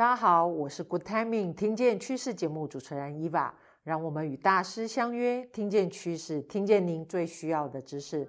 [0.00, 3.50] 大家好，我是 Good Timing 听见趋势节目主持人 Eva，
[3.82, 8.26] 让我们与大师相约，听见趋势，听见您最需要的知识。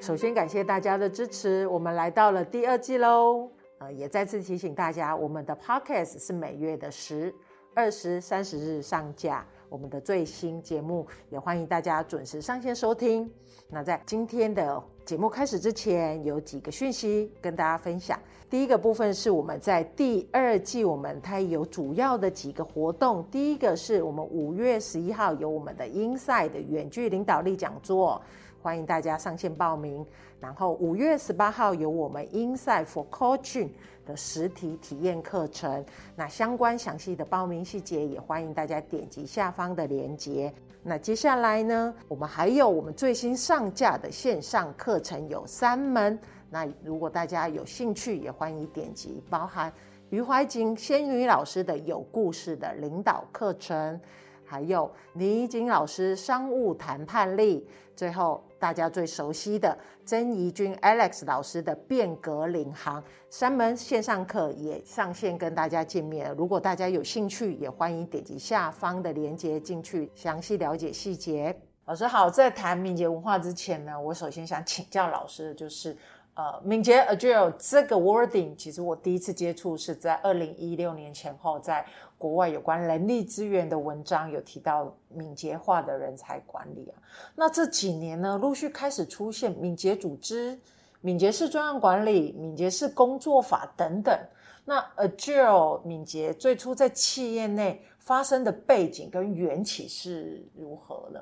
[0.00, 3.50] 首先感谢大家的支持，我们来到了第二季喽。
[3.76, 7.30] 呃，也再次提醒大家，我们的 Podcast 是每月的十、
[7.74, 9.46] 二十、三十日上架。
[9.68, 13.30] 我们的最新节目，也欢迎大家准时上线收听。
[13.68, 18.18] 那在今天的节目开始之前，有几个讯息跟大家分享。
[18.48, 23.22] 第一个部分是我们在第二季，我们它有主要的几个活动。
[23.30, 28.20] 第一个是我们五月十一号有我们的英赛的远距领导力讲座。
[28.60, 30.04] 欢迎大家上线报名，
[30.40, 33.70] 然后五月十八号有我们 Inside for Coaching
[34.04, 35.84] 的实体体验课程，
[36.16, 40.52] 那相关详细的报名细节也欢迎大家点击下方的链接。
[40.82, 46.18] 那接下来呢，我们还有我们最新上架的线上课程有三门，
[46.50, 49.72] 那如果大家有兴趣，也欢迎点击，包含
[50.10, 54.00] 余怀瑾仙女老师的有故事的领导课程。
[54.48, 66.34] 还有倪瑾老师商务谈判力，最后大家最熟悉的曾怡君 Alex 老师的变革领航三门线上课也上线跟大家见面。
[66.36, 71.54] 如果大家有兴趣，也欢迎点击下方的链接进去详细了解细节。
[71.84, 75.94] 老师好，在谈敏捷文化之前呢，我首先想请教老师的就是。
[76.38, 81.84] 呃，敏捷 Agile 这个 wording，其实我第一次接触是在二零一六年前后，在
[82.16, 86.94] 国外有关人力资源的文章有提到敏捷化的人才管理啊。
[87.34, 90.56] 那这几年呢，陆续开始出现敏捷组织、
[91.00, 94.16] 敏捷式专案管理、敏捷式工作法等等。
[94.64, 101.20] 那 Agile 敏捷最初在企业内发生的背景跟缘起是如何呢？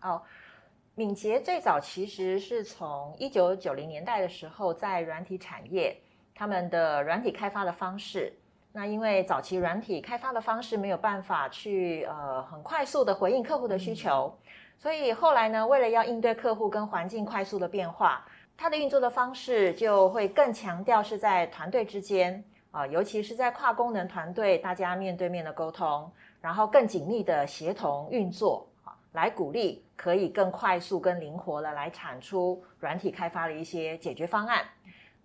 [0.00, 0.22] 好。
[0.96, 5.96] 敏捷最早其实是从一九九零年代的时候，在软体产业，
[6.34, 8.32] 他们的软体开发的方式，
[8.72, 14.36] 那因为早期软体开发的方式没有办法去呃很快速的回应客户的需求，
[14.78, 18.26] 所以后来呢，为了要应对客户跟环境快速的变化，
[18.56, 26.10] 它的运作的方式就会更强调是在团队之间啊，尤其是在跨功能团队，大家面对面的沟通，
[26.42, 28.66] 然后更紧密的协同运作。
[29.12, 34.64] 来鼓励可以更快速、更灵活的来产出软体开发的一些解决方案，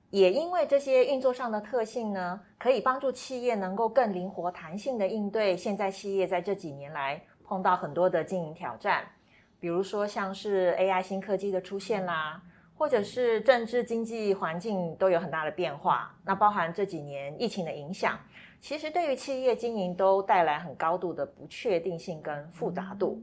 [0.09, 9.03] 也因为这些运作上的特性呢，可以帮助企业能够更灵活、弹性的应对现在企业在这几年来碰到很多的经营挑战，
[9.59, 12.41] 比如说像是 AI 新科技的出现啦，
[12.75, 18.17] 或者是政治经济环境都有很大的变化，那包含这几年疫情的影响，
[18.59, 23.21] 其实对于企业经营都带来很高度的不确定性跟复杂度。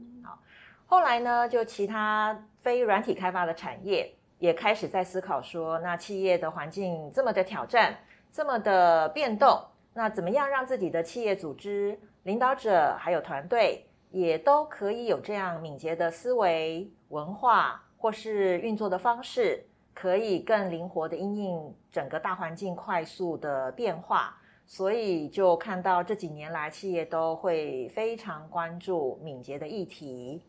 [0.93, 7.97] 后来呢，就其他非软体开发的产业也开始在思考说，那企业的环境这么的挑战，
[8.31, 9.59] 这么的变动，
[9.95, 19.65] 那怎么样让自己的企业组织、领导者还有团队也都可以有这样敏捷的思维、文化或是运作的方式，
[19.95, 24.37] 可以更灵活的因应整个大环境快速的变化。
[24.67, 30.43] 所以就看到这几年来，企业都会非常关注敏捷的议题。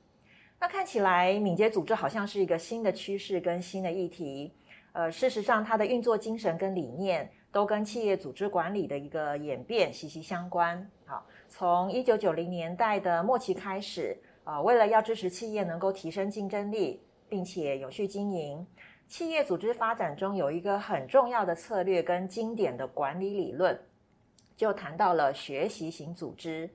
[0.65, 4.51] 那看起来，敏捷组织好像是一个新的趋势跟新的议题。
[4.93, 10.91] 呃，事实上，它的运作精神跟理念都跟企业组织管理的一个演变息息相关。
[11.05, 18.67] 好，从一九九零年代的末期开始，啊、呃，为了要支持企业能够提升竞争力，并且有序经营，
[19.07, 23.79] 企业组织发展中有一个很重要的策略跟经典的管理理论，
[24.57, 26.71] 就谈到了学习型组织，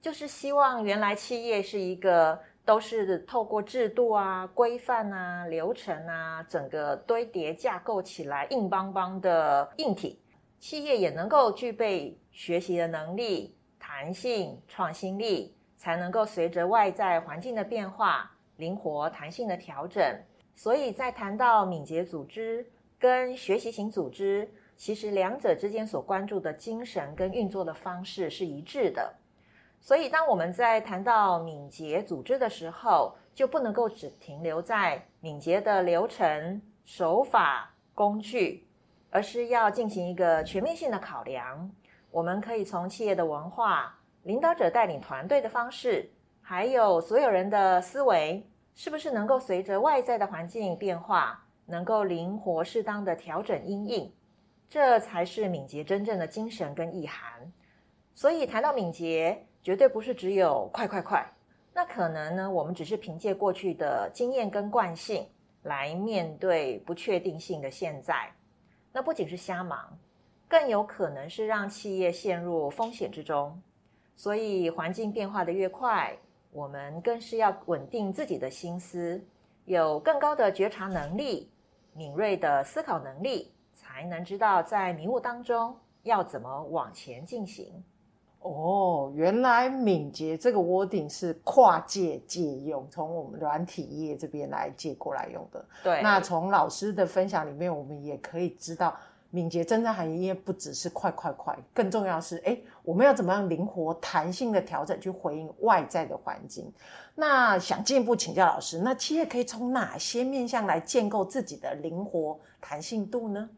[0.00, 2.38] 就是希望原来企业是一个。
[2.64, 10.18] 都是透过制度啊、规范啊、流程啊，整个堆叠架构起来硬邦邦的硬体，
[10.58, 20.02] 企业也能够具备学习的能力、弹性、创新力，才能够随着外在环境的变化，灵活弹性的调整。
[20.56, 22.64] 所以在谈到敏捷组织
[22.98, 29.12] 跟学习型组织，其实两者之间所关注的精神跟运作的方式是一致的。
[29.86, 38.66] 所以，当我们在谈到敏捷组织的时候，就不能够只停留在敏捷的流程、手法、工具，
[39.10, 41.70] 而是要进行一个全面性的考量。
[42.10, 46.10] 我们可以从企业的文化、领导者带领团队的方式，
[46.40, 48.42] 还有所有人的思维，
[48.74, 54.10] 是不是能够随着外在的环境变化，能够灵活适当的调整因应，
[54.70, 57.52] 这才是敏捷真正的精神跟意涵。
[58.14, 61.26] 所以，谈到敏捷，绝对不是只有快快快，
[61.72, 65.26] 那可能呢，我们只是凭借过去的经验跟惯性，
[65.62, 68.30] 来面对不确定性的现在。
[68.92, 69.98] 那不仅是瞎忙，
[70.46, 73.58] 更有可能是让企业陷入风险之中。
[74.14, 76.14] 所以，环境变化的越快，
[76.52, 79.18] 我们更是要稳定自己的心思，
[79.64, 81.50] 有更高的觉察能力、
[81.94, 87.82] 敏锐的思考能力，才能知道在迷雾当中要怎么往前进行。
[88.44, 95.64] 哦，原来敏捷这个 wording 是跨界借用，从我们软体业这边来借过来用的。
[95.82, 98.94] 对，那从老师的分享里面，我们也可以知道。
[99.30, 106.72] 敏捷真正含义不只是快快快，更重要是，哎，我们要怎么样灵活弹性的调整去回应外在的环境？
[107.16, 113.50] 那想进一步请教老师，那企业可以从哪些面向来建构自己的灵活弹性度呢？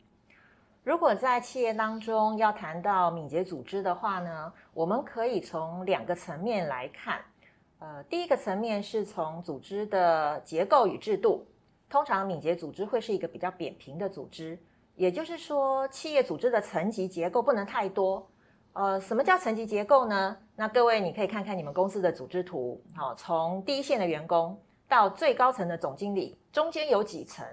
[0.87, 7.21] 如果在企业当中要谈到敏捷组织的话呢，我们可以从两个层面来看。
[7.81, 11.45] 呃，第一个层面是从组织的结构与制度，
[11.91, 14.57] 通常敏捷组织会是一个比较扁平的组织。
[14.95, 18.25] 也就是说，企业组织的层级结构不能太多。
[18.73, 20.37] 呃，什么叫层级结构呢？
[20.55, 22.81] 那各位，你可以看看你们公司的组织图。
[22.95, 24.57] 好，从第一线的员工
[24.87, 27.45] 到最高层的总经理，中间有几层？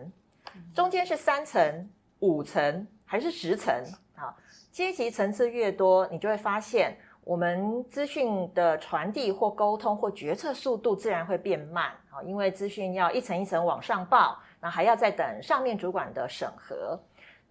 [0.76, 1.90] 中间是三层、
[2.20, 3.72] 五层还是十层？
[4.16, 4.36] 好，
[4.72, 11.92] 阶级层次越多，你就会发现，我们资讯的传递或沟通或决策速度自然会变慢。
[12.10, 17.00] 啊，因为资讯要一层一层往上报，那还要再等上面主管的审核。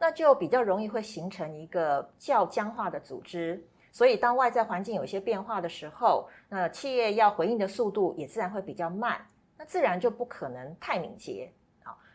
[0.01, 9.25] 那就比较容易会形成一个较僵化的组织，所以当外在环境有些变化的时候，那企业要回应的速度也自然会比较慢，
[9.57, 11.53] 那自然就不可能太敏捷。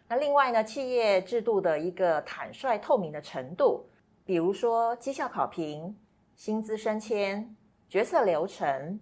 [0.08, 3.86] 那另外呢，企业制度的一个坦率透明的程度，
[4.26, 5.96] 比如说绩效考评、
[6.36, 7.56] 薪资升迁、
[7.90, 9.00] 决策流程，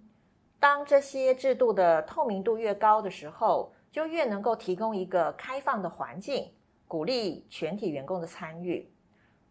[0.60, 6.52] 当这些制度的透明度越高的时候，就越能够提供一个开放的环境。
[6.88, 8.88] 鼓励全体员工的参与。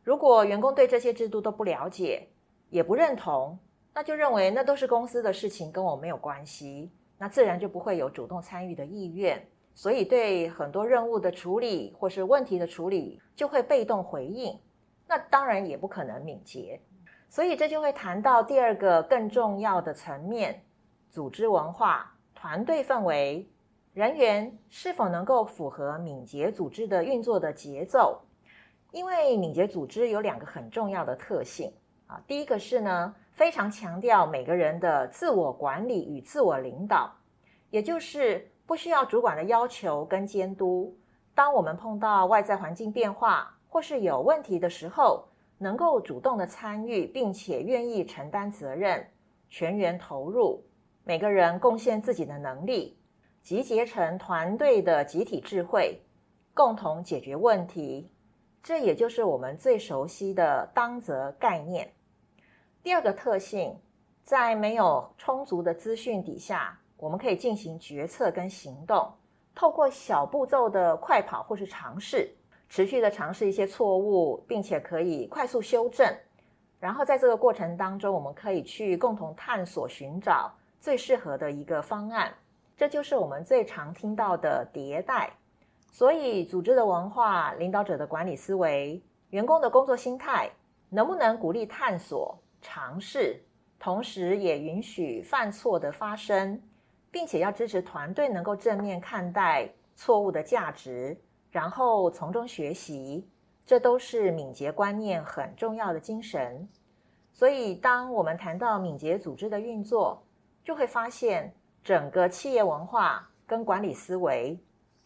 [0.04, 2.28] 如果员工对这些制度都不了解，
[2.70, 3.58] 也不认同，
[3.92, 9.44] 那就认为那都是公司的事情，跟我没有关系，那自然就不会有主动参与的意愿。
[9.74, 14.58] 所以，对很多任务的处理或是问题的处理，就会被动回应。
[15.06, 16.80] 那当然也不可能敏捷。
[17.28, 20.62] 所以，这就会谈到第二个更重要的层面：
[21.10, 23.48] 组织文化、团队氛围。
[23.92, 28.20] 人员是否能够符合敏捷组织的运作的节奏？
[28.90, 31.72] 因为敏捷组织有两个很重要的特性
[32.06, 32.20] 啊。
[32.26, 37.12] 第一个是呢，非常强调每个人的自我管理与自我领导，
[37.70, 40.96] 也就是不需要主管的要求跟监督。
[41.34, 45.24] 当我们碰到外在环境变化或是有问题的时候，
[45.58, 49.06] 能够主动的参与，并且愿意承担责任，
[49.48, 50.62] 全员投入，
[51.04, 52.98] 每个人贡献自己的能力。
[53.42, 56.00] 集结成团队的集体智慧，
[56.54, 58.10] 共同解决问题，
[58.62, 61.92] 这也就是我们最熟悉的当责概念。
[62.82, 63.78] 第二个特性，
[64.22, 69.12] 在没有充足的资讯底下，我们可以进行决策跟行动，
[69.54, 72.30] 透过小步骤的快跑或是尝试，
[72.68, 76.06] 持续的尝试一些错误，并且可以快速修正。
[76.80, 82.32] 然后在这个过程当中，我们可以去共同探索、寻找最适合的一个方案。
[82.76, 85.32] 这就是我们最常听到的迭代，
[85.92, 89.00] 所以组织的文化、领导者的管理思维、
[89.30, 90.50] 员工的工作心态，
[90.90, 93.40] 能不能鼓励探索、尝试，
[93.78, 96.60] 同时也允许犯错的发生，
[97.14, 101.16] 并且要支持团队能够正面看待错误的价值，
[101.52, 103.24] 然后从中学习，
[103.64, 106.68] 这都是敏捷观念很重要的精神。
[107.32, 110.20] 所以，当我们谈到敏捷组织的运作，
[110.64, 111.54] 就会发现。
[111.84, 114.58] 整个企业文化跟管理思维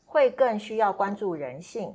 [0.06, 1.92] 会更需要关注人性，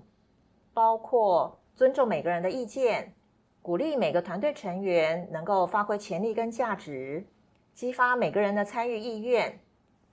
[0.74, 3.14] 包括尊重每个人的意见，
[3.62, 7.26] 鼓励每个团队成员能够发挥潜力跟价值，
[7.74, 9.58] 激发每个人的参与意愿，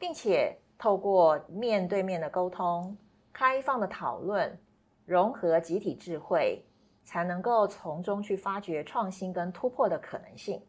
[0.00, 2.96] 并且透过面对面的沟通、
[3.32, 4.58] 开放的讨论、
[5.04, 6.64] 融合集体智慧，
[7.04, 10.60] 才能够从中去发掘创新跟突破的可能性。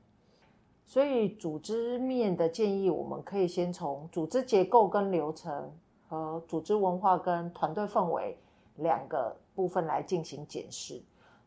[0.85, 5.71] 所以，组织面的建议，我们可以先从组织结构跟流程
[6.09, 8.37] 和组织文化跟团队氛围
[8.75, 11.01] 两个部分来进行检视。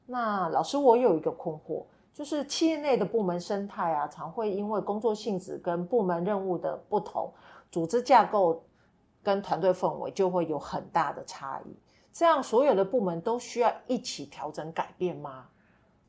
[0.06, 7.30] 那老师，我有一个困惑，就是企业内的部门生态啊，常会因为工作性质跟部门任务的不同，
[7.74, 8.64] 组织架构
[9.20, 11.76] 跟团队氛围就会有很大的差异。
[12.12, 15.48] 这样，所有的部门都需要一起调整改变吗？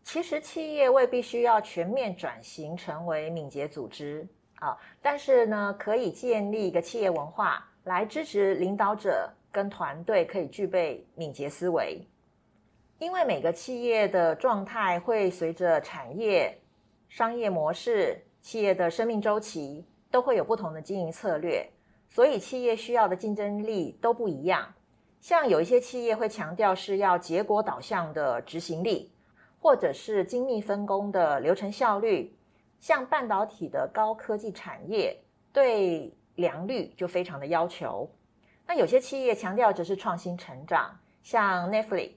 [0.03, 4.27] 其实企业未必需要全面转型成为敏捷组织
[4.59, 12.07] 啊，但是呢，可以建立一个企业文化来支持领导者跟团队可以具备敏捷思维。
[12.99, 16.55] 因为每个企业的状态会随着产业、
[17.09, 19.83] 商业模式、企业的生命周期，
[20.15, 21.69] 都会有不同的经营策略，
[22.09, 24.73] 所以企业需要的竞争力都不一样。
[25.19, 29.11] 像有一些企业会强调是要结果导向的执行力，
[29.59, 32.33] 或者是精密分工的流程效率。
[32.79, 35.17] 像半导体的高科技产业，
[35.51, 38.09] 对良率就非常的要求。
[38.65, 42.11] 那有些企业强调只是创新成长，像 Netflix、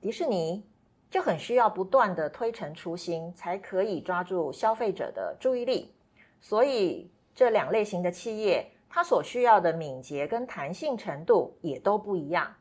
[0.00, 0.64] 迪士尼
[1.10, 5.92] 就很需要不断的推陈出新，才可以抓住消费者的注意力。
[6.38, 12.52] 所以这两类型的企业，它所需要的敏捷跟弹性程度也都不一样。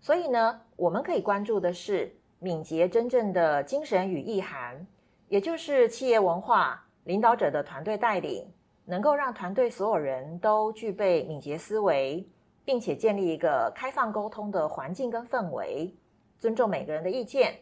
[0.00, 4.86] 所以呢，我们可以关注的是敏捷真正的精神与意涵，
[5.28, 8.46] 也就是企业文化、领导者的团队带领。
[8.86, 12.26] 能够让团队所有人都具备敏捷思维，
[12.64, 15.94] 并且建立一个开放沟通的环境跟氛围，
[16.40, 17.54] 尊重每个人的意见，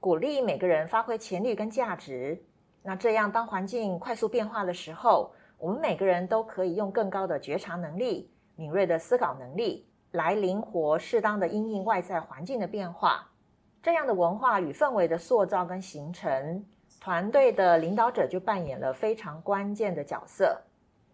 [0.00, 2.38] 鼓励每个人发挥潜力跟价值。
[2.82, 13.26] 那这样，当环境快速变化的时候，我们每个人都可以用更高的觉察能力、敏锐的思考能力，来灵活适当的因应外在环境的变化。
[13.82, 16.64] 这样的文化与氛围的塑造跟形成，
[17.00, 20.60] 团队的领导者就扮演了非常关键的角色。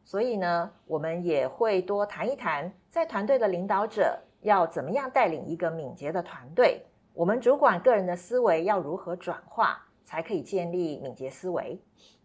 [0.04, 6.82] 所以呢，我们也会多谈一谈，在团队的领导者要怎么样带领一个敏捷的团队。
[7.14, 11.78] 我们主管个人的思维要如何转化，才可以建立敏捷思维？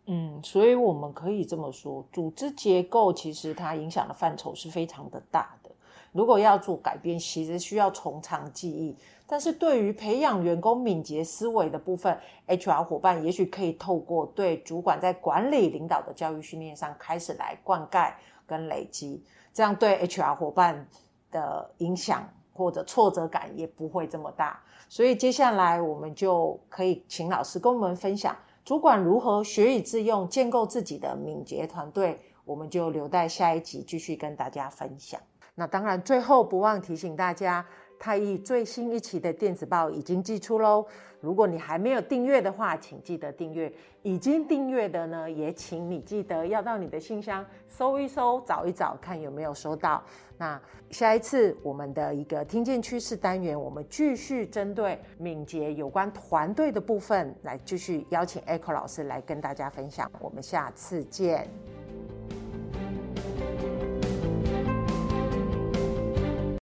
[0.09, 5.69] 嗯，所以我们可以这么说，组织结构其实它影响的范畴是非常的大的。
[6.13, 8.95] 如果要做改变，其实需要从长计议。
[9.27, 18.13] 但是对于培养员工敏捷思维的部分，HR 伙伴也许可以透过对主管在管理领导的教育训练上开始来灌溉
[18.47, 19.21] 跟累积，
[19.53, 20.87] 这样对 HR 伙伴
[21.29, 24.57] 的影响或者挫折感也不会这么大。
[24.87, 28.33] 所以接下来我们就可以请老师跟我们分享，
[28.67, 35.17] 主管如何学以致用，建构自己的敏捷团队，我们就留待下一集继续跟大家分享。
[35.55, 37.65] 那当然，最后不忘提醒大家。
[37.99, 40.85] 太毅最新一期的电子报已经寄出喽！
[41.19, 43.71] 如果你还没有订阅的话，请记得订阅；
[44.03, 50.03] 已经订阅的呢，也请你记得要到你的信箱搜一搜、找一找，看有没有收到。
[50.37, 50.61] 那
[50.91, 60.09] 下一次我们的一个听见趋势单元，我们继续针对敏捷有关团队的部分来继续邀请 Echo 老师来跟大家分享。
[60.19, 61.49] 我们下次见。